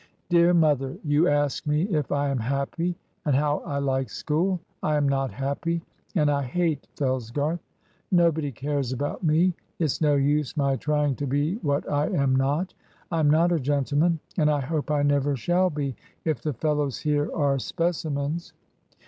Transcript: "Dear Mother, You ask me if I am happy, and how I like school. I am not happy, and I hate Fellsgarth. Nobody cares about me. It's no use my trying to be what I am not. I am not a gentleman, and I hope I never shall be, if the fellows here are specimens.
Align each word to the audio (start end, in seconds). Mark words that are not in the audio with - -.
"Dear 0.31 0.51
Mother, 0.55 0.97
You 1.03 1.27
ask 1.27 1.67
me 1.67 1.83
if 1.83 2.11
I 2.11 2.29
am 2.29 2.39
happy, 2.39 2.95
and 3.23 3.35
how 3.35 3.59
I 3.59 3.77
like 3.77 4.09
school. 4.09 4.59
I 4.81 4.95
am 4.97 5.07
not 5.07 5.29
happy, 5.29 5.83
and 6.15 6.31
I 6.31 6.41
hate 6.41 6.87
Fellsgarth. 6.97 7.59
Nobody 8.11 8.51
cares 8.51 8.91
about 8.93 9.21
me. 9.23 9.53
It's 9.77 10.01
no 10.01 10.15
use 10.15 10.57
my 10.57 10.75
trying 10.75 11.13
to 11.17 11.27
be 11.27 11.57
what 11.57 11.87
I 11.87 12.07
am 12.09 12.35
not. 12.35 12.73
I 13.11 13.19
am 13.19 13.29
not 13.29 13.51
a 13.51 13.59
gentleman, 13.59 14.19
and 14.39 14.49
I 14.49 14.61
hope 14.61 14.89
I 14.89 15.03
never 15.03 15.35
shall 15.35 15.69
be, 15.69 15.95
if 16.25 16.41
the 16.41 16.53
fellows 16.53 16.97
here 16.97 17.29
are 17.35 17.59
specimens. 17.59 18.53